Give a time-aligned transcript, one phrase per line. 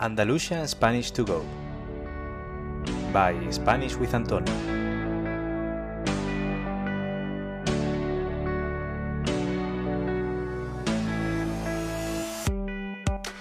[0.00, 1.42] Andalusian Spanish to Go
[3.12, 4.54] by Spanish with Antonio.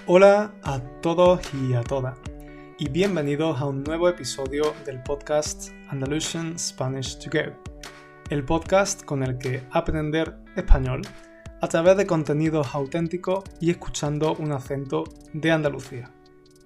[0.08, 2.18] Hola a todos y a todas
[2.80, 7.54] y bienvenidos a un nuevo episodio del podcast Andalusian Spanish to Go,
[8.32, 11.04] el podcast con el que aprender español
[11.62, 15.04] a través de contenidos auténticos y escuchando un acento
[15.34, 16.17] de Andalucía.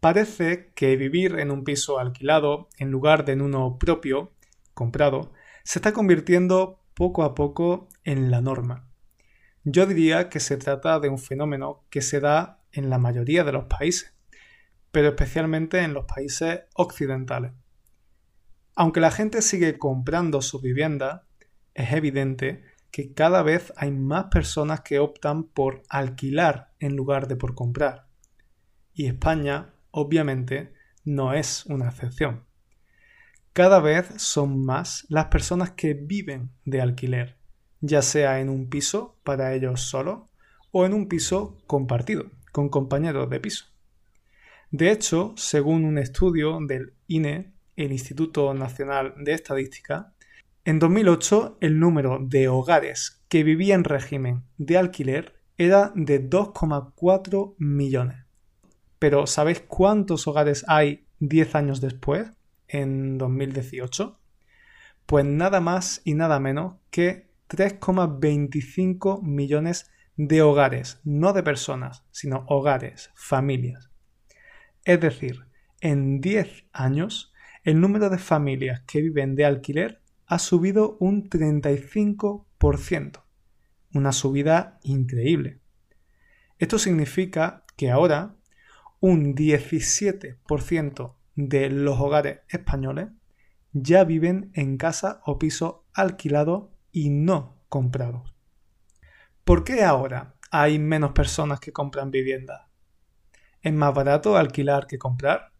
[0.00, 4.32] Parece que vivir en un piso alquilado en lugar de en uno propio,
[4.74, 5.32] comprado,
[5.64, 8.88] se está convirtiendo poco a poco en la norma.
[9.64, 13.52] Yo diría que se trata de un fenómeno que se da en la mayoría de
[13.52, 14.14] los países,
[14.92, 17.52] pero especialmente en los países occidentales.
[18.74, 21.26] Aunque la gente sigue comprando su vivienda,
[21.74, 27.36] es evidente que cada vez hay más personas que optan por alquilar en lugar de
[27.36, 28.06] por comprar.
[28.94, 30.72] Y España, obviamente,
[31.04, 32.44] no es una excepción.
[33.52, 37.36] Cada vez son más las personas que viven de alquiler
[37.80, 40.28] ya sea en un piso para ellos solos
[40.72, 43.66] o en un piso compartido con compañeros de piso.
[44.70, 50.14] De hecho, según un estudio del INE, el Instituto Nacional de Estadística,
[50.64, 57.56] en 2008 el número de hogares que vivían en régimen de alquiler era de 2,4
[57.58, 58.24] millones.
[58.98, 62.30] Pero ¿sabéis cuántos hogares hay 10 años después,
[62.68, 64.18] en 2018?
[65.04, 72.44] Pues nada más y nada menos que 3,25 millones de hogares, no de personas, sino
[72.48, 73.90] hogares, familias.
[74.84, 75.46] Es decir,
[75.80, 77.32] en 10 años,
[77.64, 83.22] el número de familias que viven de alquiler ha subido un 35%,
[83.92, 85.60] una subida increíble.
[86.58, 88.36] Esto significa que ahora
[89.00, 93.08] un 17% de los hogares españoles
[93.72, 98.35] ya viven en casa o piso alquilado y no comprados.
[99.46, 102.68] ¿Por qué ahora hay menos personas que compran vivienda?
[103.62, 105.52] ¿Es más barato alquilar que comprar?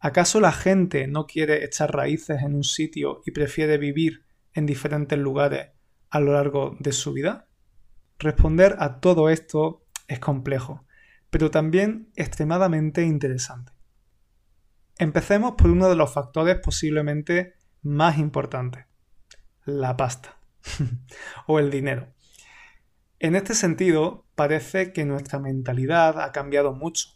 [0.00, 4.24] ¿Acaso la gente no quiere echar raíces en un sitio y prefiere vivir
[4.54, 5.70] en diferentes lugares
[6.10, 7.46] a lo largo de su vida?
[8.18, 10.84] Responder a todo esto es complejo,
[11.30, 13.70] pero también extremadamente interesante.
[14.98, 18.86] Empecemos por uno de los factores posiblemente más importantes,
[19.64, 20.40] la pasta.
[21.46, 22.12] o el dinero.
[23.22, 27.10] En este sentido, parece que nuestra mentalidad ha cambiado mucho.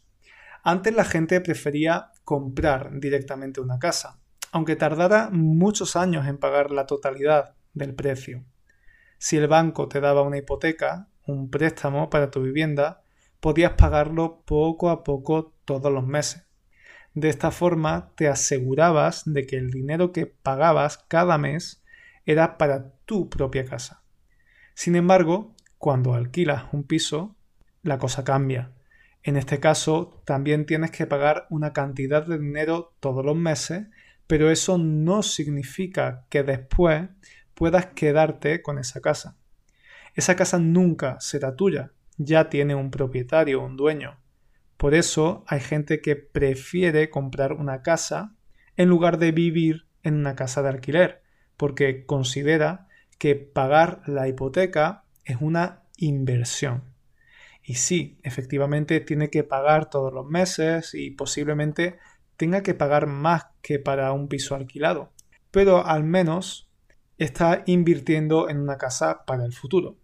[0.62, 4.20] Antes la gente prefería comprar directamente una casa,
[4.52, 8.44] aunque tardara muchos años en pagar la totalidad del precio.
[9.18, 13.02] Si el banco te daba una hipoteca, un préstamo para tu vivienda,
[13.40, 16.46] podías pagarlo poco a poco todos los meses.
[17.14, 21.82] De esta forma te asegurabas de que el dinero que pagabas cada mes
[22.26, 24.04] era para tu propia casa.
[24.74, 27.36] Sin embargo, cuando alquilas un piso,
[27.82, 28.72] la cosa cambia.
[29.22, 33.86] En este caso, también tienes que pagar una cantidad de dinero todos los meses,
[34.26, 37.08] pero eso no significa que después
[37.54, 39.36] puedas quedarte con esa casa.
[40.14, 44.18] Esa casa nunca será tuya, ya tiene un propietario, un dueño.
[44.76, 48.34] Por eso hay gente que prefiere comprar una casa
[48.76, 51.22] en lugar de vivir en una casa de alquiler,
[51.56, 52.88] porque considera
[53.18, 56.94] que pagar la hipoteca es una inversión.
[57.62, 61.98] Y sí, efectivamente tiene que pagar todos los meses y posiblemente
[62.36, 65.12] tenga que pagar más que para un piso alquilado,
[65.50, 66.70] pero al menos
[67.18, 69.98] está invirtiendo en una casa para el futuro.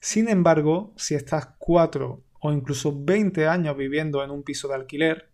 [0.00, 5.30] Sin embargo, si estás 4 o incluso 20 años viviendo en un piso de alquiler,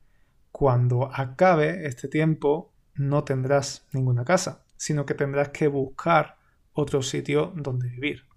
[0.50, 6.36] cuando acabe este tiempo no tendrás ninguna casa, sino que tendrás que buscar
[6.72, 8.29] otro sitio donde vivir.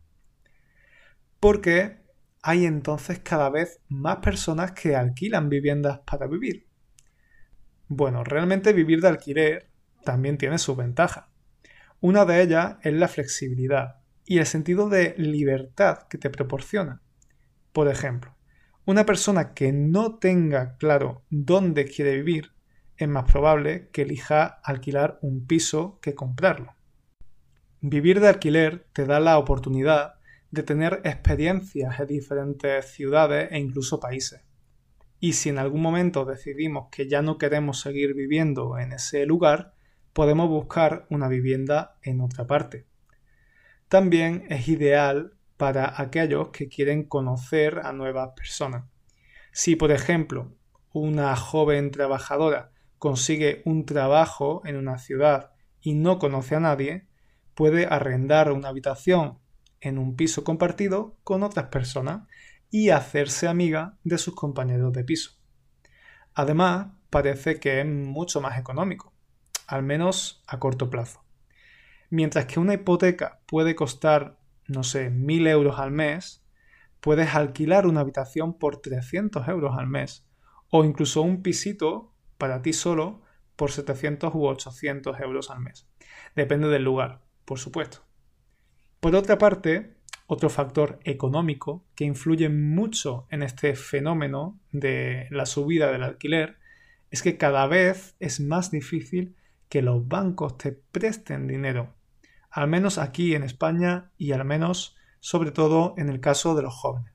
[1.44, 1.98] Porque
[2.42, 6.70] hay entonces cada vez más personas que alquilan viviendas para vivir.
[7.90, 9.70] Bueno, realmente vivir de alquiler
[10.06, 11.28] también tiene su ventaja.
[12.00, 17.02] Una de ellas es la flexibilidad y el sentido de libertad que te proporciona.
[17.74, 18.34] Por ejemplo,
[18.86, 22.54] una persona que no tenga claro dónde quiere vivir
[22.96, 26.74] es más probable que elija alquilar un piso que comprarlo.
[27.82, 30.23] Vivir de alquiler te da la oportunidad
[30.54, 34.44] de tener experiencias en diferentes ciudades e incluso países.
[35.20, 39.74] Y si en algún momento decidimos que ya no queremos seguir viviendo en ese lugar,
[40.14, 42.86] podemos buscar una vivienda en otra parte.
[43.88, 48.86] También es ideal para aquellos que quieren conocer a nuevas personas.
[49.52, 50.56] Si, por ejemplo,
[50.92, 55.52] una joven trabajadora consigue un trabajo en una ciudad
[55.82, 57.08] y no conoce a nadie,
[57.56, 59.40] puede arrendar una habitación
[59.84, 62.28] en un piso compartido con otras personas
[62.70, 65.32] y hacerse amiga de sus compañeros de piso.
[66.34, 69.14] Además, parece que es mucho más económico,
[69.68, 71.24] al menos a corto plazo.
[72.10, 76.44] Mientras que una hipoteca puede costar, no sé, mil euros al mes,
[77.00, 80.26] puedes alquilar una habitación por 300 euros al mes
[80.70, 83.22] o incluso un pisito para ti solo
[83.56, 85.88] por 700 u 800 euros al mes.
[86.36, 88.00] Depende del lugar, por supuesto.
[89.04, 89.98] Por otra parte,
[90.28, 96.58] otro factor económico que influye mucho en este fenómeno de la subida del alquiler
[97.12, 99.36] es que cada vez es más difícil
[99.68, 101.94] que los bancos te presten dinero,
[102.50, 106.74] al menos aquí en España y al menos sobre todo en el caso de los
[106.74, 107.12] jóvenes.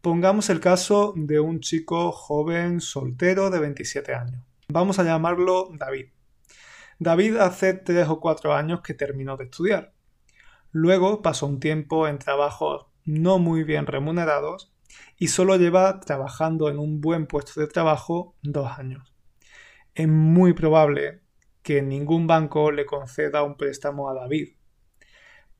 [0.00, 4.42] Pongamos el caso de un chico joven soltero de 27 años.
[4.66, 6.06] Vamos a llamarlo David.
[6.98, 9.93] David hace 3 o 4 años que terminó de estudiar
[10.76, 14.74] Luego pasó un tiempo en trabajos no muy bien remunerados
[15.16, 19.14] y solo lleva trabajando en un buen puesto de trabajo dos años.
[19.94, 21.20] Es muy probable
[21.62, 24.56] que ningún banco le conceda un préstamo a David.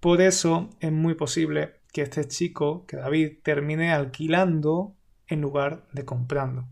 [0.00, 4.96] Por eso es muy posible que este chico, que David, termine alquilando
[5.28, 6.66] en lugar de comprando.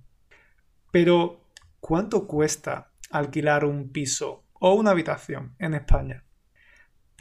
[0.90, 1.44] Pero,
[1.78, 6.24] ¿cuánto cuesta alquilar un piso o una habitación en España?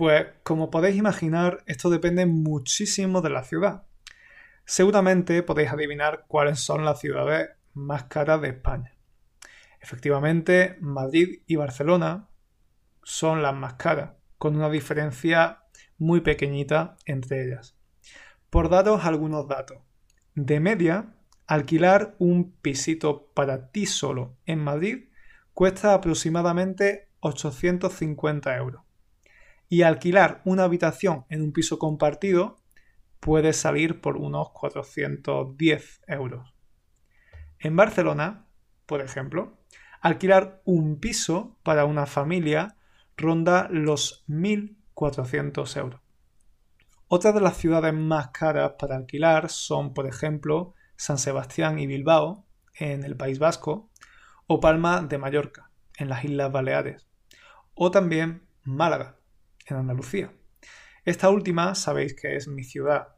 [0.01, 3.83] Pues como podéis imaginar, esto depende muchísimo de la ciudad.
[4.65, 8.95] Seguramente podéis adivinar cuáles son las ciudades más caras de España.
[9.79, 12.29] Efectivamente, Madrid y Barcelona
[13.03, 15.65] son las más caras, con una diferencia
[15.99, 17.75] muy pequeñita entre ellas.
[18.49, 19.77] Por daros algunos datos.
[20.33, 21.13] De media,
[21.45, 25.09] alquilar un pisito para ti solo en Madrid
[25.53, 28.81] cuesta aproximadamente 850 euros
[29.71, 32.57] y alquilar una habitación en un piso compartido
[33.21, 36.53] puede salir por unos 410 euros.
[37.57, 38.47] En Barcelona,
[38.85, 39.61] por ejemplo,
[40.01, 42.75] alquilar un piso para una familia
[43.15, 46.01] ronda los 1.400 euros.
[47.07, 52.45] Otras de las ciudades más caras para alquilar son, por ejemplo, San Sebastián y Bilbao,
[52.77, 53.89] en el País Vasco,
[54.47, 57.07] o Palma de Mallorca, en las Islas Baleares,
[57.73, 59.20] o también Málaga,
[59.71, 60.33] en Andalucía.
[61.05, 63.15] Esta última sabéis que es mi ciudad.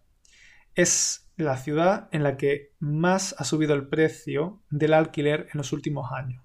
[0.76, 5.74] Es la ciudad en la que más ha subido el precio del alquiler en los
[5.74, 6.44] últimos años.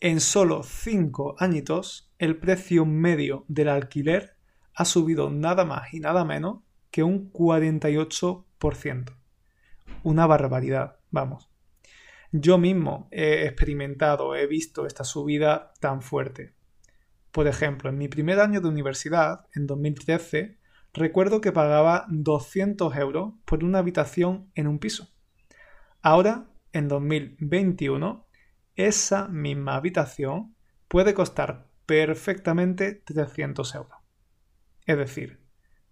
[0.00, 4.36] En solo 5 añitos, el precio medio del alquiler
[4.74, 9.16] ha subido nada más y nada menos que un 48%.
[10.02, 11.50] Una barbaridad, vamos.
[12.32, 16.55] Yo mismo he experimentado, he visto esta subida tan fuerte.
[17.36, 20.56] Por ejemplo, en mi primer año de universidad, en 2013,
[20.94, 25.10] recuerdo que pagaba 200 euros por una habitación en un piso.
[26.00, 28.26] Ahora, en 2021,
[28.74, 30.56] esa misma habitación
[30.88, 33.98] puede costar perfectamente 300 euros.
[34.86, 35.38] Es decir,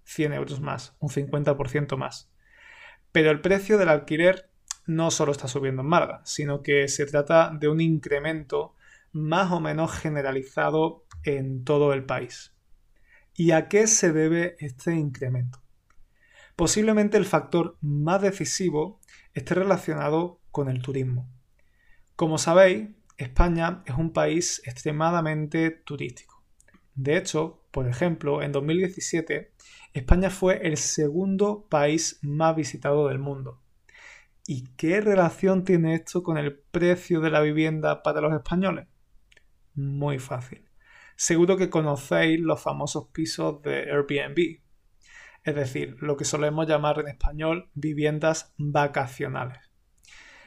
[0.04, 2.32] 100 euros más, un 50% más.
[3.12, 4.48] Pero el precio del alquiler
[4.86, 8.73] no solo está subiendo en Málaga, sino que se trata de un incremento
[9.14, 12.52] más o menos generalizado en todo el país.
[13.34, 15.62] ¿Y a qué se debe este incremento?
[16.56, 19.00] Posiblemente el factor más decisivo
[19.32, 21.28] esté relacionado con el turismo.
[22.16, 26.44] Como sabéis, España es un país extremadamente turístico.
[26.94, 29.52] De hecho, por ejemplo, en 2017
[29.94, 33.60] España fue el segundo país más visitado del mundo.
[34.44, 38.88] ¿Y qué relación tiene esto con el precio de la vivienda para los españoles?
[39.74, 40.68] Muy fácil.
[41.16, 44.60] Seguro que conocéis los famosos pisos de Airbnb,
[45.44, 49.70] es decir, lo que solemos llamar en español viviendas vacacionales.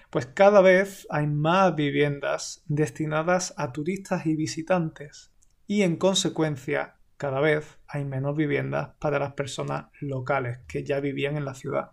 [0.10, 5.34] Pues cada vez hay más viviendas destinadas a turistas y visitantes
[5.68, 11.36] y en consecuencia cada vez hay menos viviendas para las personas locales que ya vivían
[11.36, 11.92] en la ciudad.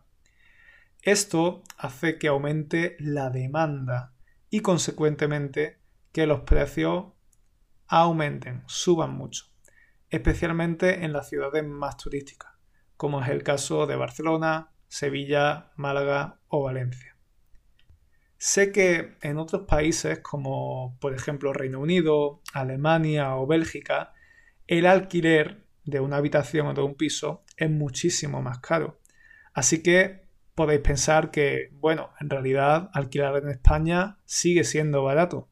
[1.02, 4.14] Esto hace que aumente la demanda
[4.48, 5.78] y consecuentemente
[6.12, 7.13] que los precios
[8.02, 9.44] aumenten, suban mucho,
[10.10, 12.52] especialmente en las ciudades más turísticas,
[12.96, 17.16] como es el caso de Barcelona, Sevilla, Málaga o Valencia.
[18.36, 24.12] Sé que en otros países como por ejemplo Reino Unido, Alemania o Bélgica,
[24.66, 29.00] el alquiler de una habitación o de un piso es muchísimo más caro.
[29.52, 35.48] Así que podéis pensar que, bueno, en realidad alquilar en España sigue siendo barato.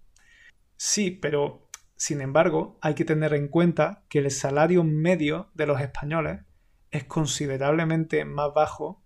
[0.77, 1.62] Sí, pero
[2.03, 6.41] sin embargo hay que tener en cuenta que el salario medio de los españoles
[6.91, 9.05] es considerablemente más bajo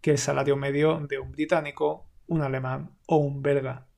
[0.00, 3.88] que el salario medio de un británico, un alemán o un belga.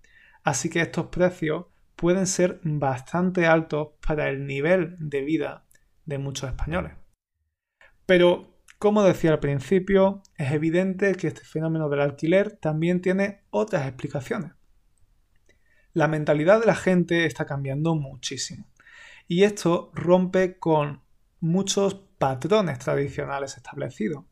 [0.44, 5.66] Así que estos precios pueden ser bastante altos para el nivel de vida
[6.06, 6.94] de muchos españoles.
[8.06, 13.86] Pero, como decía al principio, es evidente que este fenómeno del alquiler también tiene otras
[13.86, 14.57] explicaciones.
[15.94, 18.66] La mentalidad de la gente está cambiando muchísimo
[19.26, 21.02] y esto rompe con
[21.40, 24.24] muchos patrones tradicionales establecidos.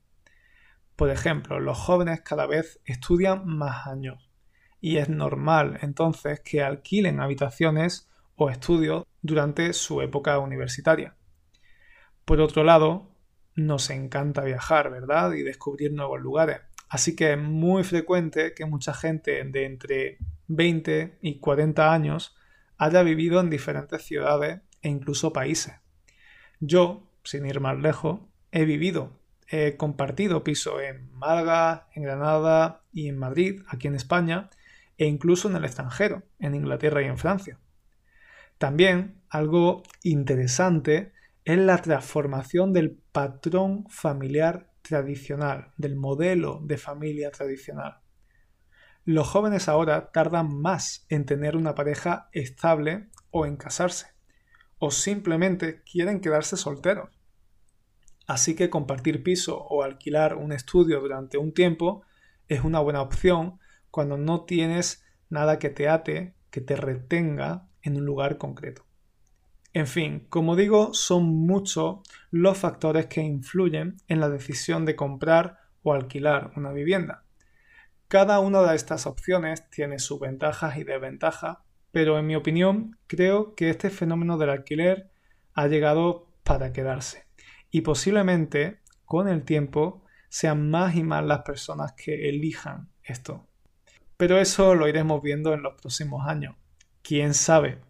[0.97, 4.31] Por ejemplo, los jóvenes cada vez estudian más años
[4.81, 11.17] y es normal entonces que alquilen habitaciones o estudios durante su época universitaria.
[12.25, 13.11] Por otro lado,
[13.55, 15.33] nos encanta viajar, ¿verdad?
[15.33, 16.61] Y descubrir nuevos lugares.
[16.89, 20.19] Así que es muy frecuente que mucha gente de entre
[20.49, 22.37] 20 y 40 años
[22.77, 25.75] haya vivido en diferentes ciudades e incluso países.
[26.61, 28.21] Yo, sin ir más lejos,
[28.53, 34.51] he vivido He compartido piso en Málaga, en Granada y en Madrid, aquí en España,
[34.99, 37.59] e incluso en el extranjero, en Inglaterra y en Francia.
[38.59, 41.13] También algo interesante
[41.45, 47.99] es la transformación del patrón familiar tradicional, del modelo de familia tradicional.
[49.09, 54.09] Los jóvenes ahora tardan más en tener una pareja estable o en casarse,
[54.81, 57.11] o simplemente quieren quedarse solteros.
[58.27, 62.03] Así que compartir piso o alquilar un estudio durante un tiempo
[62.49, 63.61] es una buena opción
[63.93, 68.87] cuando no tienes nada que te ate, que te retenga en un lugar concreto.
[69.73, 72.01] En fin, como digo, son muchos
[72.33, 77.26] los factores que influyen en la decisión de comprar o alquilar una vivienda.
[78.09, 81.59] Cada una de estas opciones tiene sus ventajas y desventajas,
[81.91, 85.11] pero en mi opinión creo que este fenómeno del alquiler
[85.55, 87.27] ha llegado para quedarse
[87.71, 93.49] y posiblemente con el tiempo sean más y más las personas que elijan esto.
[94.17, 96.55] Pero eso lo iremos viendo en los próximos años.
[97.03, 97.81] ¿Quién sabe?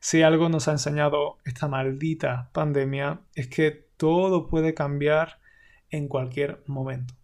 [0.00, 5.40] Si algo nos ha enseñado esta maldita pandemia es que todo puede cambiar
[5.90, 7.17] en cualquier momento.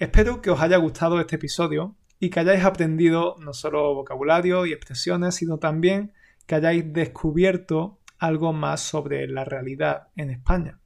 [0.00, 4.72] Espero que os haya gustado este episodio y que hayáis aprendido no solo vocabulario y
[4.72, 6.14] expresiones, sino también
[6.46, 10.80] que hayáis descubierto algo más sobre la realidad en España.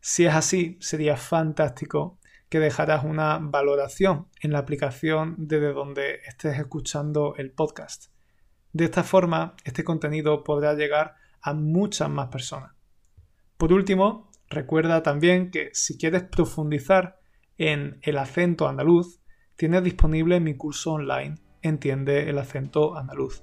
[0.00, 6.58] Si es así, sería fantástico que dejaras una valoración en la aplicación desde donde estés
[6.58, 8.06] escuchando el podcast.
[8.72, 12.72] De esta forma, este contenido podrá llegar a muchas más personas.
[13.56, 17.20] Por último, recuerda también que si quieres profundizar
[17.58, 19.20] en el acento andaluz,
[19.56, 23.42] tienes disponible mi curso online Entiende el acento andaluz.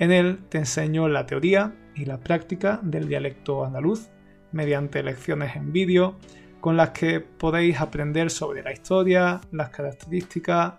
[0.00, 4.10] En él te enseño la teoría y la práctica del dialecto andaluz
[4.50, 6.18] mediante lecciones en vídeo
[6.60, 10.74] con las que podéis aprender sobre la historia, las características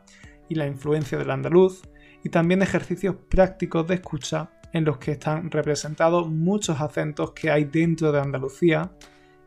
[0.49, 1.81] y la influencia del andaluz
[2.25, 7.63] y también ejercicios prácticos de escucha en los que están representados muchos acentos que hay
[7.63, 8.91] dentro de Andalucía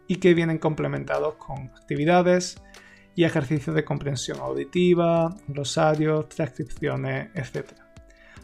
[0.07, 2.57] y que vienen complementados con actividades
[3.16, 7.73] y ejercicios de comprensión auditiva, glosarios, transcripciones, etc.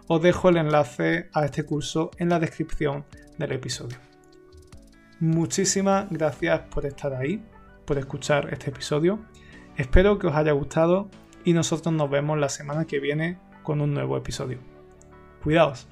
[0.09, 3.05] Os dejo el enlace a este curso en la descripción
[3.39, 3.99] del episodio.
[5.21, 7.41] Muchísimas gracias por estar ahí,
[7.87, 9.21] por escuchar este episodio.
[9.77, 11.09] Espero que os haya gustado
[11.45, 14.59] y nosotros nos vemos la semana que viene con un nuevo episodio.
[15.45, 15.87] Cuidaos.